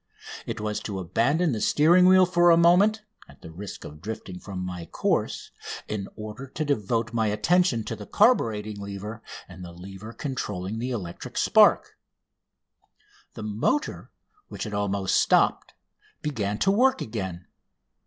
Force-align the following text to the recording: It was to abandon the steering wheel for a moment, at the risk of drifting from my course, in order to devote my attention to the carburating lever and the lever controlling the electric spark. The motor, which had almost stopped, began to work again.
It 0.47 0.59
was 0.59 0.79
to 0.79 0.97
abandon 0.97 1.51
the 1.51 1.61
steering 1.61 2.07
wheel 2.07 2.25
for 2.25 2.49
a 2.49 2.57
moment, 2.57 3.03
at 3.29 3.43
the 3.43 3.51
risk 3.51 3.83
of 3.83 4.01
drifting 4.01 4.39
from 4.39 4.57
my 4.65 4.87
course, 4.87 5.51
in 5.87 6.07
order 6.15 6.47
to 6.47 6.65
devote 6.65 7.13
my 7.13 7.27
attention 7.27 7.83
to 7.83 7.95
the 7.95 8.07
carburating 8.07 8.79
lever 8.79 9.21
and 9.47 9.63
the 9.63 9.71
lever 9.71 10.11
controlling 10.11 10.79
the 10.79 10.89
electric 10.89 11.37
spark. 11.37 11.99
The 13.35 13.43
motor, 13.43 14.09
which 14.47 14.63
had 14.63 14.73
almost 14.73 15.21
stopped, 15.21 15.75
began 16.23 16.57
to 16.57 16.71
work 16.71 16.99
again. 16.99 17.45